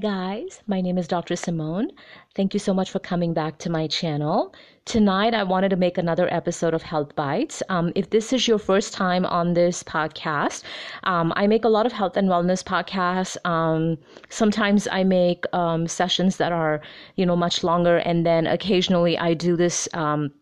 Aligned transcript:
guys, 0.00 0.62
my 0.66 0.80
name 0.80 0.96
is 0.96 1.06
Dr. 1.06 1.36
Simone. 1.36 1.90
Thank 2.34 2.54
you 2.54 2.60
so 2.60 2.72
much 2.72 2.90
for 2.90 2.98
coming 2.98 3.34
back 3.34 3.58
to 3.58 3.70
my 3.70 3.86
channel. 3.86 4.54
Tonight, 4.86 5.34
I 5.34 5.42
wanted 5.42 5.68
to 5.68 5.76
make 5.76 5.98
another 5.98 6.32
episode 6.32 6.72
of 6.72 6.82
Health 6.82 7.14
Bites. 7.14 7.62
Um, 7.68 7.92
if 7.94 8.08
this 8.08 8.32
is 8.32 8.48
your 8.48 8.58
first 8.58 8.94
time 8.94 9.26
on 9.26 9.52
this 9.52 9.82
podcast, 9.82 10.62
um, 11.04 11.34
I 11.36 11.46
make 11.46 11.64
a 11.64 11.68
lot 11.68 11.84
of 11.84 11.92
health 11.92 12.16
and 12.16 12.28
wellness 12.28 12.64
podcasts. 12.64 13.36
Um, 13.44 13.98
sometimes 14.30 14.88
I 14.90 15.04
make 15.04 15.44
um, 15.52 15.86
sessions 15.86 16.38
that 16.38 16.50
are, 16.50 16.80
you 17.16 17.26
know, 17.26 17.36
much 17.36 17.62
longer, 17.62 17.98
and 17.98 18.24
then 18.24 18.46
occasionally 18.46 19.18
I 19.18 19.34
do 19.34 19.54
this 19.54 19.86
um, 19.92 20.32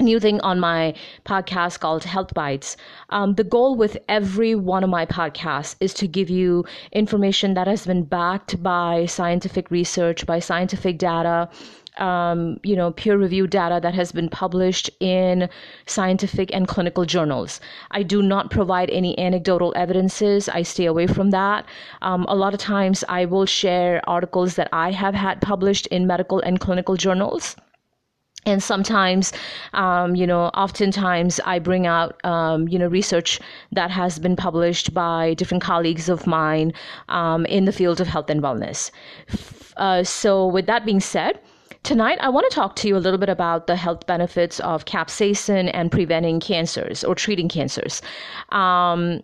new 0.00 0.18
thing 0.18 0.40
on 0.40 0.58
my 0.58 0.94
podcast 1.26 1.80
called 1.80 2.04
Health 2.04 2.32
Bites. 2.32 2.76
Um, 3.10 3.34
the 3.34 3.44
goal 3.44 3.76
with 3.76 3.98
every 4.08 4.54
one 4.54 4.82
of 4.82 4.90
my 4.90 5.04
podcasts 5.04 5.76
is 5.80 5.92
to 5.94 6.06
give 6.08 6.30
you 6.30 6.64
information 6.92 7.54
that 7.54 7.66
has 7.66 7.86
been 7.86 8.04
backed 8.04 8.62
by 8.62 9.04
scientific 9.06 9.70
research, 9.70 10.24
by 10.24 10.38
scientific 10.38 10.98
data. 10.98 11.48
Um, 11.98 12.58
you 12.62 12.74
know, 12.74 12.90
peer 12.90 13.18
reviewed 13.18 13.50
data 13.50 13.78
that 13.82 13.92
has 13.92 14.12
been 14.12 14.30
published 14.30 14.88
in 15.00 15.50
scientific 15.84 16.48
and 16.54 16.66
clinical 16.66 17.04
journals. 17.04 17.60
I 17.90 18.02
do 18.02 18.22
not 18.22 18.50
provide 18.50 18.88
any 18.88 19.18
anecdotal 19.18 19.74
evidences. 19.76 20.48
I 20.48 20.62
stay 20.62 20.86
away 20.86 21.06
from 21.06 21.32
that. 21.32 21.66
Um, 22.00 22.24
a 22.30 22.34
lot 22.34 22.54
of 22.54 22.60
times 22.60 23.04
I 23.10 23.26
will 23.26 23.44
share 23.44 24.00
articles 24.08 24.54
that 24.54 24.70
I 24.72 24.90
have 24.92 25.14
had 25.14 25.42
published 25.42 25.86
in 25.88 26.06
medical 26.06 26.40
and 26.40 26.58
clinical 26.58 26.96
journals 26.96 27.56
and 28.44 28.62
sometimes 28.62 29.32
um, 29.72 30.14
you 30.16 30.26
know 30.26 30.44
oftentimes 30.54 31.40
i 31.44 31.58
bring 31.58 31.86
out 31.86 32.24
um, 32.24 32.68
you 32.68 32.78
know 32.78 32.88
research 32.88 33.40
that 33.70 33.90
has 33.90 34.18
been 34.18 34.36
published 34.36 34.92
by 34.94 35.34
different 35.34 35.62
colleagues 35.62 36.08
of 36.08 36.26
mine 36.26 36.72
um, 37.08 37.46
in 37.46 37.64
the 37.64 37.72
field 37.72 38.00
of 38.00 38.06
health 38.06 38.30
and 38.30 38.42
wellness 38.42 38.90
uh, 39.76 40.02
so 40.02 40.46
with 40.46 40.66
that 40.66 40.84
being 40.84 41.00
said 41.00 41.38
Tonight, 41.84 42.18
I 42.20 42.28
want 42.28 42.48
to 42.48 42.54
talk 42.54 42.76
to 42.76 42.86
you 42.86 42.96
a 42.96 43.02
little 43.02 43.18
bit 43.18 43.28
about 43.28 43.66
the 43.66 43.74
health 43.74 44.06
benefits 44.06 44.60
of 44.60 44.84
capsaicin 44.84 45.68
and 45.74 45.90
preventing 45.90 46.38
cancers 46.38 47.02
or 47.02 47.16
treating 47.16 47.48
cancers. 47.48 48.00
Um, 48.50 49.22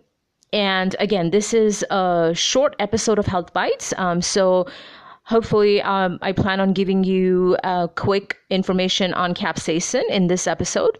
and 0.51 0.93
again, 0.99 1.29
this 1.29 1.53
is 1.53 1.85
a 1.89 2.31
short 2.35 2.75
episode 2.79 3.17
of 3.17 3.27
Health 3.27 3.53
Bites. 3.53 3.93
Um, 3.97 4.21
so 4.21 4.67
hopefully 5.29 5.81
um, 5.83 6.17
i 6.21 6.31
plan 6.31 6.59
on 6.59 6.73
giving 6.73 7.03
you 7.03 7.55
a 7.63 7.87
quick 7.95 8.37
information 8.49 9.13
on 9.13 9.33
capsaicin 9.33 10.03
in 10.09 10.25
this 10.27 10.47
episode 10.47 10.97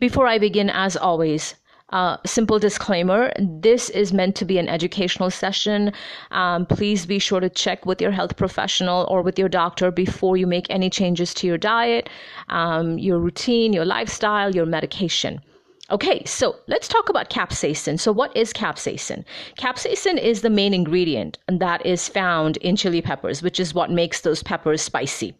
before 0.00 0.26
i 0.26 0.38
begin 0.38 0.70
as 0.70 0.96
always 0.96 1.54
uh, 1.90 2.16
simple 2.24 2.58
disclaimer 2.58 3.30
this 3.38 3.90
is 3.90 4.14
meant 4.14 4.34
to 4.34 4.46
be 4.46 4.56
an 4.56 4.66
educational 4.66 5.28
session. 5.30 5.92
Um, 6.30 6.64
please 6.64 7.04
be 7.04 7.18
sure 7.18 7.38
to 7.38 7.50
check 7.50 7.84
with 7.84 8.00
your 8.00 8.10
health 8.10 8.34
professional 8.38 9.06
or 9.10 9.20
with 9.20 9.38
your 9.38 9.50
doctor 9.50 9.90
before 9.90 10.38
you 10.38 10.46
make 10.46 10.66
any 10.70 10.88
changes 10.88 11.34
to 11.34 11.46
your 11.46 11.58
diet, 11.58 12.08
um, 12.48 12.98
your 12.98 13.18
routine, 13.18 13.74
your 13.74 13.84
lifestyle, 13.84 14.54
your 14.54 14.64
medication. 14.64 15.42
Okay, 15.92 16.24
so 16.24 16.56
let's 16.68 16.88
talk 16.88 17.10
about 17.10 17.28
capsaicin. 17.28 18.00
So, 18.00 18.12
what 18.12 18.34
is 18.34 18.54
capsaicin? 18.54 19.26
Capsaicin 19.58 20.18
is 20.18 20.40
the 20.40 20.48
main 20.48 20.72
ingredient 20.72 21.36
that 21.48 21.84
is 21.84 22.08
found 22.08 22.56
in 22.58 22.76
chili 22.76 23.02
peppers, 23.02 23.42
which 23.42 23.60
is 23.60 23.74
what 23.74 23.90
makes 23.90 24.22
those 24.22 24.42
peppers 24.42 24.80
spicy. 24.80 25.34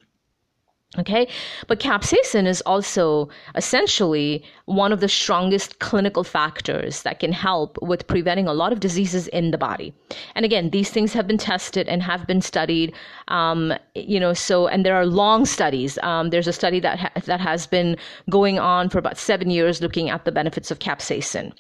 Okay, 0.99 1.27
but 1.69 1.81
capsaicin 1.81 2.47
is 2.47 2.61
also 2.63 3.31
essentially 3.55 4.45
one 4.67 4.93
of 4.93 5.01
the 5.01 5.09
strongest 5.09 5.79
clinical 5.79 6.23
factors 6.23 7.03
that 7.03 7.19
can 7.19 7.33
help 7.33 7.79
with 7.81 8.07
preventing 8.07 8.47
a 8.47 8.53
lot 8.53 8.75
of 8.75 8.81
diseases 8.81 9.27
in 9.29 9.53
the 9.53 9.59
body. 9.59 9.95
And 10.35 10.45
again, 10.45 10.69
these 10.69 10.91
things 10.91 11.15
have 11.15 11.27
been 11.27 11.39
tested 11.39 11.89
and 11.89 12.03
have 12.03 12.27
been 12.27 12.43
studied. 12.43 12.93
Um, 13.29 13.73
you 13.95 14.21
know, 14.21 14.35
so 14.35 14.67
and 14.67 14.85
there 14.85 14.97
are 14.97 15.07
long 15.07 15.47
studies. 15.47 15.97
Um, 16.03 16.29
there's 16.29 16.49
a 16.49 16.53
study 16.53 16.79
that 16.81 16.99
ha- 16.99 17.13
that 17.25 17.41
has 17.41 17.67
been 17.67 17.97
going 18.29 18.59
on 18.59 18.91
for 18.91 18.99
about 18.99 19.17
seven 19.17 19.51
years, 19.51 19.81
looking 19.81 20.11
at 20.11 20.27
the 20.27 20.33
benefits 20.33 20.71
of 20.71 20.79
capsaicin. 20.79 21.55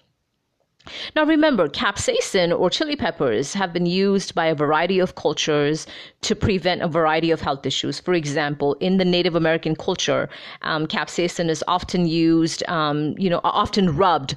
Now 1.15 1.25
remember, 1.25 1.69
capsaicin 1.69 2.59
or 2.59 2.69
chili 2.69 2.97
peppers 2.97 3.55
have 3.55 3.73
been 3.73 3.87
used 3.87 4.35
by 4.35 4.47
a 4.47 4.55
variety 4.55 4.99
of 4.99 5.15
cultures 5.15 5.87
to 6.23 6.35
prevent 6.35 6.83
a 6.83 6.89
variety 6.89 7.31
of 7.31 7.41
health 7.41 7.65
issues. 7.65 8.01
For 8.01 8.15
example, 8.15 8.75
in 8.81 8.97
the 8.97 9.05
Native 9.05 9.37
American 9.37 9.77
culture, 9.77 10.29
um, 10.63 10.87
capsaicin 10.87 11.49
is 11.49 11.63
often 11.69 12.07
used, 12.07 12.67
um, 12.69 13.15
you 13.17 13.31
know, 13.31 13.41
often 13.45 13.97
rubbed 13.97 14.35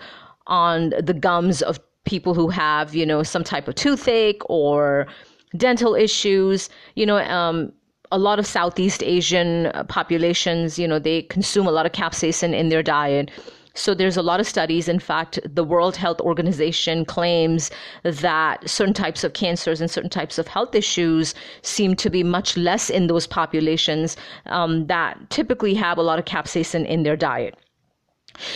on 0.47 0.94
the 1.01 1.13
gums 1.13 1.61
of 1.63 1.79
people 2.06 2.35
who 2.35 2.50
have, 2.50 2.94
you 2.94 3.06
know, 3.06 3.23
some 3.23 3.44
type 3.44 3.67
of 3.67 3.75
toothache 3.75 4.41
or 4.47 5.07
dental 5.57 5.95
issues. 5.95 6.69
You 6.95 7.07
know, 7.07 7.17
um, 7.17 7.72
a 8.12 8.19
lot 8.19 8.38
of 8.38 8.45
Southeast 8.45 9.01
Asian 9.01 9.72
populations, 9.88 10.77
you 10.77 10.88
know, 10.88 11.00
they 11.00 11.23
consume 11.23 11.66
a 11.66 11.72
lot 11.72 11.88
of 11.88 11.91
capsaicin 11.91 12.53
in 12.53 12.69
their 12.69 12.83
diet. 12.83 13.31
So 13.75 13.94
there's 13.94 14.18
a 14.18 14.22
lot 14.22 14.40
of 14.40 14.47
studies. 14.47 14.88
In 14.88 15.00
fact, 15.00 15.38
the 15.44 15.63
World 15.63 15.97
Health 15.97 16.22
Organization 16.22 17.06
claims 17.06 17.69
that 18.03 18.68
certain 18.68 18.94
types 18.94 19.24
of 19.24 19.34
cancers 19.34 19.81
and 19.81 19.91
certain 19.91 20.09
types 20.09 20.38
of 20.38 20.47
health 20.47 20.74
issues 20.74 21.36
seem 21.62 21.96
to 21.97 22.09
be 22.09 22.24
much 22.24 22.56
less 22.56 22.90
in 22.90 23.08
those 23.08 23.28
populations 23.28 24.16
um, 24.46 24.88
that 24.88 25.30
typically 25.30 25.74
have 25.74 25.97
a 25.97 26.02
lot 26.02 26.18
of 26.18 26.25
capsaicin 26.25 26.88
in 26.88 27.03
their 27.03 27.18
diet. 27.18 27.56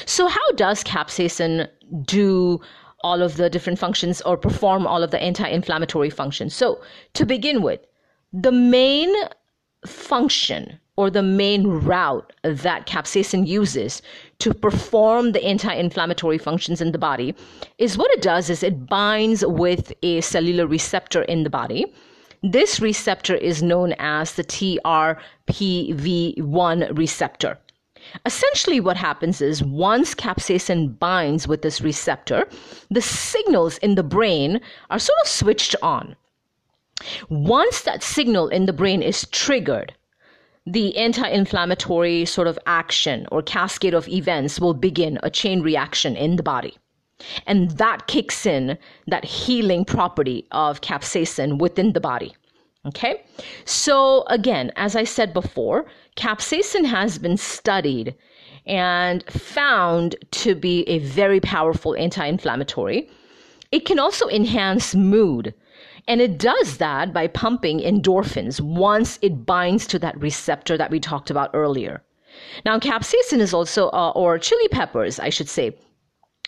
So, 0.05 0.27
how 0.27 0.51
does 0.53 0.83
capsaicin 0.83 1.67
do 2.05 2.59
all 3.01 3.21
of 3.21 3.37
the 3.37 3.49
different 3.49 3.79
functions 3.79 4.21
or 4.21 4.37
perform 4.37 4.87
all 4.87 5.03
of 5.03 5.11
the 5.11 5.21
anti 5.21 5.47
inflammatory 5.47 6.09
functions? 6.09 6.55
So, 6.55 6.81
to 7.13 7.25
begin 7.25 7.61
with, 7.61 7.81
the 8.31 8.51
main 8.51 9.13
function 9.85 10.79
or 10.99 11.09
the 11.09 11.23
main 11.23 11.65
route 11.65 12.33
that 12.43 12.85
capsaicin 12.85 13.47
uses 13.47 14.01
to 14.39 14.53
perform 14.53 15.31
the 15.31 15.41
anti-inflammatory 15.45 16.37
functions 16.37 16.81
in 16.81 16.91
the 16.91 16.97
body 16.97 17.33
is 17.77 17.97
what 17.97 18.11
it 18.11 18.21
does 18.21 18.49
is 18.49 18.63
it 18.63 18.85
binds 18.85 19.45
with 19.45 19.93
a 20.03 20.19
cellular 20.19 20.67
receptor 20.67 21.21
in 21.21 21.43
the 21.43 21.49
body 21.49 21.85
this 22.43 22.81
receptor 22.81 23.35
is 23.35 23.61
known 23.61 23.93
as 23.99 24.33
the 24.33 24.43
TRPV1 24.43 26.97
receptor. 26.97 27.59
Essentially, 28.25 28.79
what 28.79 28.95
happens 28.95 29.41
is 29.41 29.61
once 29.61 30.15
capsaicin 30.15 30.97
binds 30.99 31.49
with 31.49 31.63
this 31.63 31.81
receptor, 31.81 32.47
the 32.89 33.01
signals 33.01 33.77
in 33.79 33.95
the 33.95 34.03
brain 34.03 34.61
are 34.89 34.99
sort 34.99 35.19
of 35.21 35.27
switched 35.27 35.75
on. 35.81 36.15
Once 37.29 37.81
that 37.81 38.03
signal 38.03 38.47
in 38.47 38.67
the 38.67 38.73
brain 38.73 39.01
is 39.01 39.27
triggered, 39.31 39.93
the 40.65 40.95
anti 40.97 41.27
inflammatory 41.27 42.25
sort 42.25 42.47
of 42.47 42.59
action 42.65 43.27
or 43.31 43.41
cascade 43.41 43.93
of 43.93 44.07
events 44.07 44.59
will 44.59 44.73
begin 44.73 45.19
a 45.23 45.29
chain 45.29 45.61
reaction 45.61 46.15
in 46.15 46.35
the 46.35 46.43
body. 46.43 46.77
And 47.47 47.71
that 47.71 48.07
kicks 48.07 48.45
in 48.45 48.77
that 49.07 49.25
healing 49.25 49.83
property 49.83 50.47
of 50.51 50.81
capsaicin 50.81 51.59
within 51.59 51.93
the 51.93 51.99
body. 51.99 52.33
Okay? 52.85 53.21
So, 53.65 54.23
again, 54.27 54.71
as 54.77 54.95
I 54.95 55.03
said 55.03 55.33
before, 55.33 55.85
capsaicin 56.15 56.85
has 56.85 57.17
been 57.17 57.35
studied 57.35 58.15
and 58.65 59.23
found 59.29 60.15
to 60.31 60.55
be 60.55 60.83
a 60.83 60.99
very 60.99 61.39
powerful 61.39 61.95
anti 61.95 62.25
inflammatory. 62.25 63.09
It 63.71 63.85
can 63.85 63.99
also 63.99 64.27
enhance 64.29 64.95
mood 64.95 65.53
and 66.09 66.21
it 66.21 66.39
does 66.39 66.77
that 66.77 67.13
by 67.13 67.27
pumping 67.27 67.79
endorphins 67.79 68.59
once 68.59 69.19
it 69.21 69.45
binds 69.45 69.85
to 69.87 69.99
that 69.99 70.19
receptor 70.19 70.75
that 70.75 70.89
we 70.89 70.99
talked 70.99 71.29
about 71.29 71.51
earlier. 71.53 72.01
Now, 72.65 72.79
capsaicin 72.79 73.39
is 73.39 73.53
also, 73.53 73.89
uh, 73.89 74.11
or 74.15 74.39
chili 74.39 74.67
peppers, 74.69 75.19
I 75.19 75.29
should 75.29 75.47
say, 75.47 75.77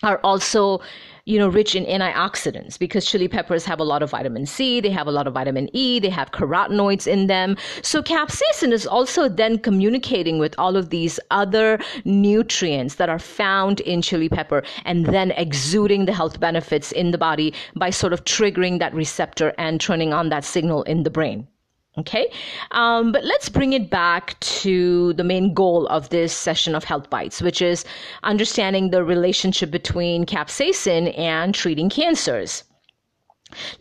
are 0.03 0.19
also 0.23 0.81
you 1.25 1.37
know 1.37 1.47
rich 1.47 1.75
in 1.75 1.85
antioxidants 1.85 2.79
because 2.79 3.05
chili 3.05 3.27
peppers 3.27 3.63
have 3.65 3.79
a 3.79 3.83
lot 3.83 4.01
of 4.01 4.09
vitamin 4.09 4.45
C, 4.45 4.81
they 4.81 4.89
have 4.89 5.07
a 5.07 5.11
lot 5.11 5.27
of 5.27 5.33
vitamin 5.33 5.69
E, 5.73 5.99
they 5.99 6.09
have 6.09 6.31
carotenoids 6.31 7.05
in 7.05 7.27
them. 7.27 7.57
So 7.83 8.01
capsaicin 8.01 8.71
is 8.71 8.87
also 8.87 9.29
then 9.29 9.59
communicating 9.59 10.39
with 10.39 10.55
all 10.57 10.75
of 10.75 10.89
these 10.89 11.19
other 11.29 11.79
nutrients 12.05 12.95
that 12.95 13.09
are 13.09 13.19
found 13.19 13.81
in 13.81 14.01
chili 14.01 14.29
pepper 14.29 14.63
and 14.85 15.05
then 15.05 15.31
exuding 15.31 16.05
the 16.05 16.13
health 16.13 16.39
benefits 16.39 16.91
in 16.91 17.11
the 17.11 17.17
body 17.17 17.53
by 17.75 17.91
sort 17.91 18.13
of 18.13 18.23
triggering 18.23 18.79
that 18.79 18.93
receptor 18.93 19.53
and 19.57 19.79
turning 19.79 20.13
on 20.13 20.29
that 20.29 20.43
signal 20.43 20.83
in 20.83 21.03
the 21.03 21.11
brain. 21.11 21.47
Okay, 21.97 22.31
um, 22.71 23.11
but 23.11 23.25
let's 23.25 23.49
bring 23.49 23.73
it 23.73 23.89
back 23.89 24.39
to 24.39 25.11
the 25.13 25.25
main 25.25 25.53
goal 25.53 25.87
of 25.87 26.07
this 26.07 26.31
session 26.31 26.73
of 26.73 26.85
Health 26.85 27.09
Bites, 27.09 27.41
which 27.41 27.61
is 27.61 27.83
understanding 28.23 28.91
the 28.91 29.03
relationship 29.03 29.71
between 29.71 30.25
capsaicin 30.25 31.17
and 31.19 31.53
treating 31.53 31.89
cancers. 31.89 32.63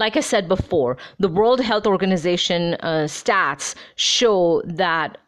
Like 0.01 0.17
I 0.17 0.21
said 0.21 0.49
before, 0.49 0.97
the 1.21 1.29
World 1.29 1.61
Health 1.61 1.87
Organization 1.87 2.75
uh, 2.81 3.07
stats 3.07 3.77
show 3.95 4.63
that 4.65 5.19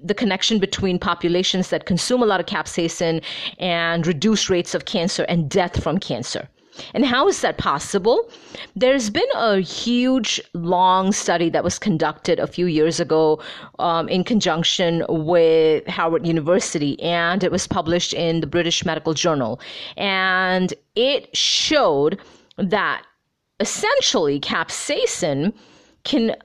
the 0.00 0.14
connection 0.14 0.60
between 0.60 1.00
populations 1.00 1.70
that 1.70 1.86
consume 1.86 2.22
a 2.22 2.26
lot 2.26 2.38
of 2.38 2.46
capsaicin 2.46 3.20
and 3.58 4.06
reduce 4.06 4.48
rates 4.48 4.76
of 4.76 4.84
cancer 4.84 5.24
and 5.24 5.50
death 5.50 5.82
from 5.82 5.98
cancer. 5.98 6.48
And 6.94 7.04
how 7.04 7.28
is 7.28 7.40
that 7.40 7.58
possible? 7.58 8.30
There's 8.76 9.10
been 9.10 9.28
a 9.34 9.60
huge, 9.60 10.40
long 10.54 11.12
study 11.12 11.50
that 11.50 11.64
was 11.64 11.78
conducted 11.78 12.38
a 12.38 12.46
few 12.46 12.66
years 12.66 13.00
ago 13.00 13.42
um, 13.78 14.08
in 14.08 14.24
conjunction 14.24 15.04
with 15.08 15.86
Howard 15.86 16.26
University, 16.26 17.00
and 17.00 17.42
it 17.42 17.50
was 17.50 17.66
published 17.66 18.12
in 18.12 18.40
the 18.40 18.46
British 18.46 18.84
Medical 18.84 19.14
Journal. 19.14 19.60
And 19.96 20.72
it 20.94 21.36
showed 21.36 22.20
that 22.56 23.02
essentially 23.60 24.40
capsaicin 24.40 25.52
can 26.04 26.36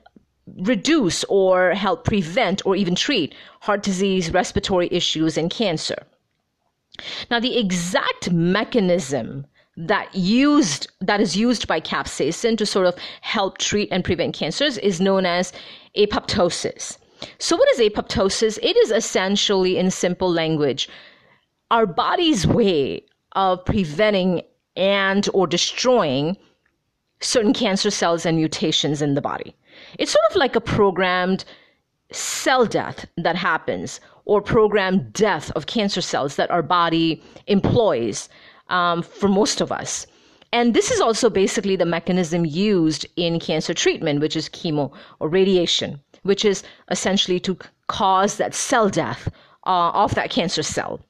reduce 0.58 1.24
or 1.24 1.70
help 1.70 2.04
prevent 2.04 2.64
or 2.66 2.76
even 2.76 2.94
treat 2.94 3.34
heart 3.60 3.82
disease, 3.82 4.30
respiratory 4.30 4.88
issues, 4.90 5.38
and 5.38 5.50
cancer. 5.50 6.06
Now, 7.30 7.40
the 7.40 7.58
exact 7.58 8.30
mechanism 8.30 9.46
that 9.76 10.14
used 10.14 10.86
that 11.00 11.20
is 11.20 11.36
used 11.36 11.66
by 11.66 11.80
capsaicin 11.80 12.56
to 12.58 12.66
sort 12.66 12.86
of 12.86 12.96
help 13.20 13.58
treat 13.58 13.88
and 13.90 14.04
prevent 14.04 14.34
cancers 14.34 14.78
is 14.78 15.00
known 15.00 15.26
as 15.26 15.52
apoptosis. 15.96 16.98
So, 17.38 17.56
what 17.56 17.68
is 17.70 17.78
apoptosis? 17.80 18.58
It 18.62 18.76
is 18.76 18.90
essentially, 18.90 19.78
in 19.78 19.90
simple 19.90 20.30
language, 20.30 20.88
our 21.70 21.86
body's 21.86 22.46
way 22.46 23.04
of 23.32 23.64
preventing 23.64 24.42
and 24.76 25.28
or 25.34 25.46
destroying 25.46 26.36
certain 27.20 27.52
cancer 27.52 27.90
cells 27.90 28.26
and 28.26 28.36
mutations 28.36 29.00
in 29.00 29.14
the 29.14 29.22
body. 29.22 29.54
It's 29.98 30.12
sort 30.12 30.24
of 30.30 30.36
like 30.36 30.56
a 30.56 30.60
programmed 30.60 31.44
cell 32.12 32.66
death 32.66 33.06
that 33.16 33.34
happens 33.34 34.00
or 34.24 34.40
programmed 34.40 35.12
death 35.12 35.50
of 35.52 35.66
cancer 35.66 36.00
cells 36.00 36.36
that 36.36 36.50
our 36.50 36.62
body 36.62 37.22
employs 37.46 38.28
um, 38.68 39.02
for 39.02 39.28
most 39.28 39.60
of 39.60 39.70
us. 39.70 40.06
And 40.52 40.72
this 40.72 40.90
is 40.90 41.00
also 41.00 41.28
basically 41.28 41.74
the 41.74 41.84
mechanism 41.84 42.44
used 42.44 43.06
in 43.16 43.40
cancer 43.40 43.74
treatment, 43.74 44.20
which 44.20 44.36
is 44.36 44.48
chemo 44.48 44.92
or 45.18 45.28
radiation, 45.28 46.00
which 46.22 46.44
is 46.44 46.62
essentially 46.90 47.40
to 47.40 47.58
cause 47.88 48.36
that 48.36 48.54
cell 48.54 48.88
death 48.88 49.28
uh, 49.66 49.90
of 49.90 50.14
that 50.14 50.30
cancer 50.30 50.62
cell. 50.62 51.00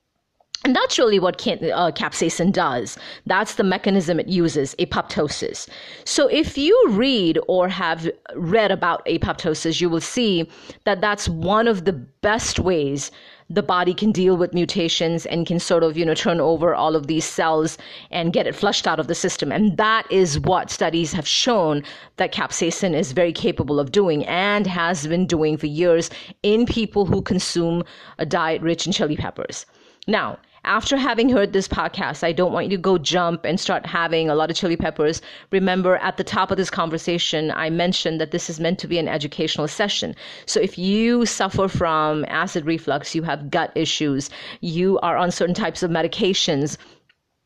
And 0.65 0.75
that's 0.75 0.99
really 0.99 1.19
what 1.19 1.37
can, 1.37 1.59
uh, 1.63 1.91
capsaicin 1.91 2.51
does. 2.51 2.97
That's 3.27 3.57
the 3.57 3.65
mechanism 3.65 4.19
it 4.19 4.29
uses, 4.29 4.75
apoptosis. 4.77 5.69
So 6.07 6.27
if 6.29 6.57
you 6.57 6.75
read 6.89 7.39
or 7.47 7.69
have 7.69 8.09
read 8.35 8.73
about 8.73 9.05
apoptosis, 9.05 9.83
you 9.83 9.91
will 9.91 10.01
see 10.01 10.49
that 10.85 11.03
that's 11.03 11.29
one 11.29 11.69
of 11.69 11.85
the 11.85 11.93
best 11.93 12.59
ways 12.59 13.11
the 13.51 13.63
body 13.63 13.95
can 13.95 14.11
deal 14.11 14.37
with 14.37 14.55
mutations 14.55 15.27
and 15.27 15.47
can 15.47 15.59
sort 15.59 15.83
of, 15.83 15.97
you 15.97 16.05
know, 16.05 16.15
turn 16.15 16.41
over 16.41 16.75
all 16.75 16.97
of 16.97 17.07
these 17.07 17.25
cells 17.25 17.77
and 18.11 18.33
get 18.33 18.47
it 18.47 18.55
flushed 18.55 18.87
out 18.87 18.99
of 18.99 19.07
the 19.07 19.15
system. 19.15 19.53
And 19.53 19.77
that 19.77 20.11
is 20.11 20.41
what 20.41 20.71
studies 20.71 21.13
have 21.13 21.29
shown 21.29 21.83
that 22.17 22.33
capsaicin 22.33 22.95
is 22.95 23.13
very 23.13 23.33
capable 23.33 23.79
of 23.79 23.93
doing 23.93 24.25
and 24.27 24.67
has 24.67 25.07
been 25.07 25.27
doing 25.27 25.57
for 25.57 25.67
years 25.67 26.11
in 26.43 26.67
people 26.67 27.05
who 27.07 27.21
consume 27.21 27.85
a 28.19 28.27
diet 28.27 28.63
rich 28.63 28.87
in 28.87 28.93
chili 28.93 29.17
peppers. 29.17 29.67
Now, 30.07 30.39
after 30.65 30.97
having 30.97 31.29
heard 31.29 31.53
this 31.53 31.69
podcast, 31.69 32.25
I 32.25 32.33
don't 32.33 32.53
want 32.53 32.67
you 32.67 32.77
to 32.77 32.83
go 32.83 32.99
jump 32.99 33.45
and 33.45 33.61
start 33.61 33.87
having 33.87 34.29
a 34.29 34.35
lot 34.35 34.51
of 34.51 34.57
chili 34.57 34.77
peppers. 34.77 35.21
Remember, 35.51 35.97
at 35.99 36.17
the 36.17 36.25
top 36.25 36.51
of 36.51 36.57
this 36.57 36.71
conversation, 36.71 37.51
I 37.51 37.71
mentioned 37.71 38.21
that 38.21 38.31
this 38.31 38.49
is 38.49 38.61
meant 38.61 38.79
to 38.81 38.89
be 38.89 38.99
an 38.99 39.09
educational 39.09 39.69
session. 39.69 40.15
So 40.47 40.61
if 40.61 40.79
you 40.79 41.27
suffer 41.27 41.69
from 41.69 42.25
acid 42.29 42.65
reflux, 42.67 43.15
you 43.15 43.23
have 43.23 43.51
gut 43.51 43.73
issues, 43.75 44.31
you 44.61 44.99
are 45.01 45.17
on 45.17 45.31
certain 45.31 45.55
types 45.55 45.83
of 45.83 45.91
medications, 45.91 46.77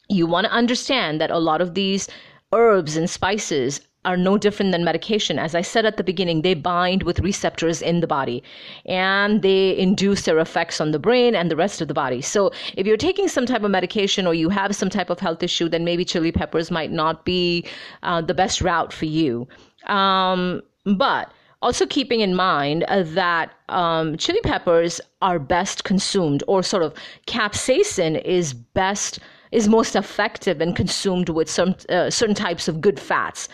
you 0.09 0.27
want 0.27 0.47
to 0.47 0.53
understand 0.53 1.21
that 1.21 1.31
a 1.31 1.39
lot 1.39 1.61
of 1.61 1.75
these 1.75 2.09
herbs 2.53 2.97
and 2.97 3.11
spices 3.11 3.81
are 4.09 4.17
no 4.17 4.39
different 4.39 4.73
than 4.73 4.85
medication. 4.85 5.39
As 5.39 5.55
I 5.55 5.61
said 5.61 5.85
at 5.85 5.99
the 5.99 6.03
beginning, 6.03 6.41
they 6.41 6.55
bind 6.55 7.03
with 7.03 7.21
receptors 7.21 7.83
in 7.83 8.01
the 8.01 8.07
body 8.07 8.43
and 8.87 9.43
they 9.43 9.77
induce 9.77 10.23
their 10.23 10.39
effects 10.39 10.81
on 10.81 10.93
the 10.93 10.99
brain 10.99 11.35
and 11.35 11.51
the 11.51 11.57
rest 11.57 11.83
of 11.83 11.89
the 11.89 11.95
body. 11.95 12.23
So 12.23 12.51
if 12.75 12.87
you're 12.87 12.97
taking 12.97 13.29
some 13.29 13.45
type 13.45 13.63
of 13.63 13.71
medication 13.71 14.27
or 14.27 14.33
you 14.33 14.49
have 14.49 14.75
some 14.75 14.89
type 14.89 15.11
of 15.11 15.21
health 15.21 15.43
issue, 15.43 15.69
then 15.69 15.85
maybe 15.85 16.07
chili 16.07 16.33
peppers 16.33 16.71
might 16.71 16.91
not 16.91 17.27
be 17.27 17.67
uh, 18.03 18.23
the 18.23 18.33
best 18.33 18.63
route 18.63 18.95
for 18.95 19.05
you. 19.05 19.47
Um, 19.87 20.63
but 20.87 21.31
also 21.61 21.85
keeping 21.87 22.21
in 22.21 22.35
mind 22.35 22.85
uh, 22.89 23.03
that 23.03 23.53
um, 23.69 24.17
chili 24.17 24.41
peppers 24.41 25.03
are 25.21 25.39
best 25.39 25.85
consumed 25.85 26.43
or 26.49 26.63
sort 26.63 26.83
of 26.83 26.95
capsaicin 27.27 28.25
is 28.25 28.55
best 28.55 29.19
is 29.51 29.69
most 29.69 29.97
effective 29.97 30.61
and 30.61 30.77
consumed 30.77 31.29
with 31.31 31.51
some 31.51 31.75
uh, 31.89 32.09
certain 32.11 32.35
types 32.35 32.69
of 32.69 32.81
good 32.81 33.01
fats 33.01 33.49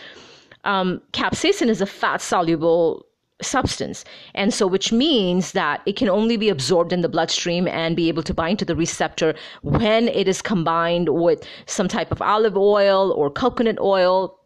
um, 0.65 1.01
capsaicin 1.13 1.69
is 1.69 1.81
a 1.81 1.85
fat 1.85 2.21
soluble 2.21 3.05
substance. 3.41 4.05
And 4.33 4.53
so 4.53 4.65
which 4.65 4.91
means 4.91 5.51
that 5.51 5.81
it 5.85 5.95
can 5.95 6.09
only 6.09 6.37
be 6.37 6.49
absorbed 6.49 6.93
in 6.93 7.01
the 7.01 7.09
bloodstream 7.09 7.67
and 7.67 7.95
be 7.95 8.07
able 8.07 8.23
to 8.23 8.33
bind 8.33 8.59
to 8.59 8.65
the 8.65 8.75
receptor 8.75 9.35
when 9.61 10.07
it 10.07 10.27
is 10.27 10.41
combined 10.41 11.09
with 11.09 11.45
some 11.65 11.87
type 11.87 12.11
of 12.11 12.21
olive 12.21 12.57
oil 12.57 13.11
or 13.11 13.29
coconut 13.29 13.79
oil 13.79 14.39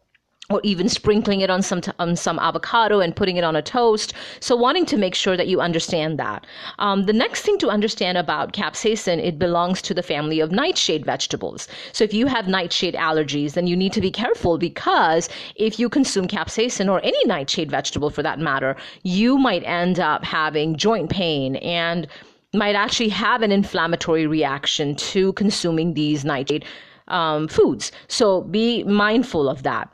or 0.50 0.60
even 0.64 0.88
sprinkling 0.88 1.40
it 1.40 1.50
on 1.50 1.62
some 1.62 1.80
t- 1.80 1.92
on 1.98 2.16
some 2.16 2.38
avocado 2.38 3.00
and 3.00 3.14
putting 3.14 3.36
it 3.36 3.44
on 3.44 3.56
a 3.56 3.62
toast. 3.62 4.12
So 4.40 4.56
wanting 4.56 4.84
to 4.86 4.96
make 4.96 5.14
sure 5.14 5.36
that 5.36 5.46
you 5.46 5.60
understand 5.60 6.18
that. 6.18 6.46
Um, 6.78 7.06
the 7.06 7.12
next 7.12 7.42
thing 7.42 7.58
to 7.58 7.68
understand 7.68 8.18
about 8.18 8.52
capsaicin, 8.52 9.24
it 9.24 9.38
belongs 9.38 9.80
to 9.82 9.94
the 9.94 10.02
family 10.02 10.40
of 10.40 10.50
nightshade 10.50 11.06
vegetables. 11.06 11.68
So 11.92 12.04
if 12.04 12.12
you 12.12 12.26
have 12.26 12.48
nightshade 12.48 12.94
allergies, 12.94 13.54
then 13.54 13.66
you 13.66 13.76
need 13.76 13.92
to 13.92 14.00
be 14.00 14.10
careful 14.10 14.58
because 14.58 15.28
if 15.54 15.78
you 15.78 15.88
consume 15.88 16.26
capsaicin 16.26 16.90
or 16.90 17.00
any 17.04 17.24
nightshade 17.24 17.70
vegetable 17.70 18.10
for 18.10 18.22
that 18.22 18.38
matter, 18.38 18.76
you 19.02 19.38
might 19.38 19.62
end 19.64 20.00
up 20.00 20.24
having 20.24 20.76
joint 20.76 21.10
pain 21.10 21.56
and 21.56 22.06
might 22.52 22.74
actually 22.74 23.08
have 23.08 23.42
an 23.42 23.52
inflammatory 23.52 24.26
reaction 24.26 24.96
to 24.96 25.32
consuming 25.34 25.94
these 25.94 26.24
nightshade 26.24 26.64
um, 27.06 27.46
foods. 27.48 27.92
So 28.08 28.42
be 28.42 28.82
mindful 28.84 29.48
of 29.48 29.62
that. 29.62 29.88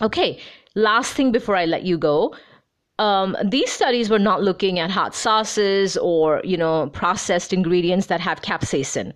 Okay, 0.00 0.38
last 0.74 1.14
thing 1.14 1.32
before 1.32 1.56
I 1.56 1.66
let 1.66 1.82
you 1.82 1.98
go. 1.98 2.34
Um, 2.98 3.36
these 3.44 3.72
studies 3.72 4.10
were 4.10 4.18
not 4.18 4.42
looking 4.42 4.78
at 4.78 4.90
hot 4.90 5.14
sauces 5.14 5.96
or 5.96 6.40
you 6.44 6.56
know 6.56 6.88
processed 6.90 7.52
ingredients 7.52 8.06
that 8.06 8.20
have 8.20 8.42
capsaicin. 8.42 9.12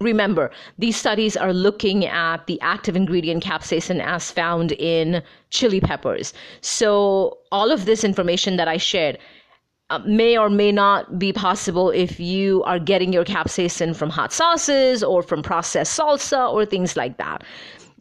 Remember, 0.00 0.50
these 0.78 0.96
studies 0.96 1.38
are 1.38 1.54
looking 1.54 2.04
at 2.04 2.46
the 2.46 2.60
active 2.60 2.96
ingredient 2.96 3.42
capsaicin 3.42 4.04
as 4.04 4.30
found 4.30 4.72
in 4.72 5.22
chili 5.48 5.80
peppers. 5.80 6.34
So 6.60 7.38
all 7.50 7.70
of 7.70 7.86
this 7.86 8.04
information 8.04 8.56
that 8.58 8.68
I 8.68 8.76
shared 8.76 9.16
uh, 9.88 10.00
may 10.00 10.36
or 10.36 10.50
may 10.50 10.70
not 10.70 11.18
be 11.18 11.32
possible 11.32 11.90
if 11.90 12.20
you 12.20 12.62
are 12.64 12.78
getting 12.78 13.10
your 13.10 13.24
capsaicin 13.24 13.96
from 13.96 14.10
hot 14.10 14.34
sauces 14.34 15.02
or 15.02 15.22
from 15.22 15.42
processed 15.42 15.98
salsa 15.98 16.52
or 16.52 16.66
things 16.66 16.94
like 16.94 17.16
that. 17.16 17.42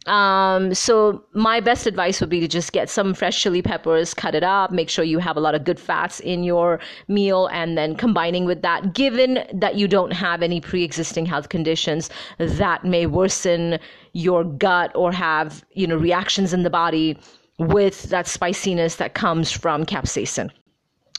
Um, 0.05 0.73
so 0.73 1.23
my 1.33 1.59
best 1.59 1.87
advice 1.87 2.21
would 2.21 2.29
be 2.29 2.39
to 2.39 2.47
just 2.47 2.71
get 2.71 2.89
some 2.89 3.13
fresh 3.13 3.41
chili 3.41 3.61
peppers, 3.61 4.13
cut 4.13 4.35
it 4.35 4.43
up, 4.43 4.71
make 4.71 4.89
sure 4.89 5.03
you 5.03 5.19
have 5.19 5.35
a 5.35 5.39
lot 5.39 5.55
of 5.55 5.63
good 5.63 5.79
fats 5.79 6.19
in 6.19 6.43
your 6.43 6.79
meal, 7.07 7.47
and 7.47 7.77
then 7.77 7.95
combining 7.95 8.45
with 8.45 8.61
that, 8.61 8.93
given 8.93 9.45
that 9.53 9.75
you 9.75 9.87
don't 9.87 10.11
have 10.11 10.43
any 10.43 10.61
pre-existing 10.61 11.25
health 11.25 11.49
conditions 11.49 12.09
that 12.37 12.85
may 12.85 13.07
worsen 13.07 13.79
your 14.13 14.43
gut 14.43 14.91
or 14.95 15.11
have, 15.11 15.65
you 15.73 15.87
know, 15.87 15.97
reactions 15.97 16.53
in 16.53 16.63
the 16.63 16.69
body 16.69 17.17
with 17.57 18.03
that 18.03 18.27
spiciness 18.27 18.97
that 18.97 19.13
comes 19.13 19.51
from 19.51 19.85
capsaicin. 19.85 20.51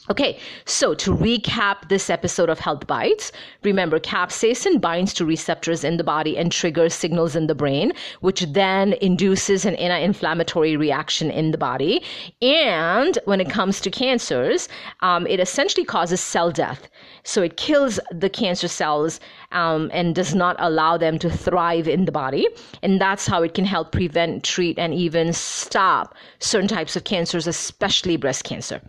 Okay, 0.09 0.39
so 0.63 0.93
to 0.93 1.13
recap 1.13 1.89
this 1.89 2.09
episode 2.09 2.49
of 2.49 2.59
Health 2.59 2.87
Bites, 2.87 3.33
remember 3.63 3.99
capsaicin 3.99 4.79
binds 4.79 5.13
to 5.15 5.25
receptors 5.25 5.83
in 5.83 5.97
the 5.97 6.03
body 6.03 6.37
and 6.37 6.49
triggers 6.49 6.93
signals 6.93 7.35
in 7.35 7.47
the 7.47 7.55
brain, 7.55 7.91
which 8.21 8.43
then 8.53 8.93
induces 9.01 9.65
an 9.65 9.75
inflammatory 9.75 10.77
reaction 10.77 11.29
in 11.29 11.51
the 11.51 11.57
body. 11.57 12.01
And 12.41 13.19
when 13.25 13.41
it 13.41 13.49
comes 13.49 13.81
to 13.81 13.91
cancers, 13.91 14.69
um, 15.01 15.27
it 15.27 15.41
essentially 15.41 15.83
causes 15.83 16.21
cell 16.21 16.51
death. 16.51 16.87
So 17.23 17.41
it 17.41 17.57
kills 17.57 17.99
the 18.09 18.29
cancer 18.29 18.69
cells 18.69 19.19
um, 19.51 19.91
and 19.93 20.15
does 20.15 20.33
not 20.33 20.55
allow 20.59 20.95
them 20.95 21.19
to 21.19 21.29
thrive 21.29 21.85
in 21.85 22.05
the 22.05 22.13
body. 22.13 22.47
And 22.81 23.01
that's 23.01 23.27
how 23.27 23.43
it 23.43 23.53
can 23.53 23.65
help 23.65 23.91
prevent, 23.91 24.45
treat, 24.45 24.79
and 24.79 24.93
even 24.93 25.33
stop 25.33 26.15
certain 26.39 26.69
types 26.69 26.95
of 26.95 27.03
cancers, 27.03 27.45
especially 27.45 28.15
breast 28.15 28.45
cancer. 28.45 28.81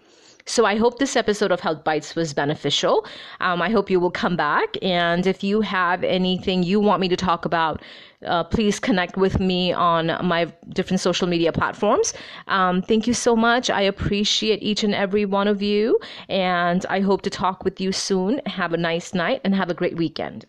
So 0.48 0.64
I 0.64 0.76
hope 0.76 0.98
this 0.98 1.14
episode 1.14 1.52
of 1.52 1.60
Health 1.60 1.84
Bites 1.84 2.16
was 2.16 2.32
beneficial. 2.32 3.06
Um, 3.40 3.60
I 3.60 3.68
hope 3.68 3.90
you 3.90 4.00
will 4.00 4.10
come 4.10 4.34
back. 4.34 4.78
And 4.80 5.26
if 5.26 5.44
you 5.44 5.60
have 5.60 6.02
anything 6.02 6.62
you 6.62 6.80
want 6.80 7.02
me 7.02 7.08
to 7.08 7.16
talk 7.16 7.44
about, 7.44 7.82
uh, 8.24 8.44
please 8.44 8.80
connect 8.80 9.18
with 9.18 9.40
me 9.40 9.74
on 9.74 10.06
my 10.26 10.46
different 10.70 11.00
social 11.00 11.28
media 11.28 11.52
platforms. 11.52 12.14
Um, 12.46 12.80
thank 12.80 13.06
you 13.06 13.12
so 13.12 13.36
much. 13.36 13.68
I 13.68 13.82
appreciate 13.82 14.62
each 14.62 14.82
and 14.82 14.94
every 14.94 15.26
one 15.26 15.48
of 15.48 15.60
you. 15.60 16.00
And 16.30 16.84
I 16.88 17.00
hope 17.00 17.20
to 17.22 17.30
talk 17.30 17.62
with 17.62 17.78
you 17.78 17.92
soon. 17.92 18.40
Have 18.46 18.72
a 18.72 18.78
nice 18.78 19.12
night 19.12 19.42
and 19.44 19.54
have 19.54 19.68
a 19.68 19.74
great 19.74 19.98
weekend. 19.98 20.46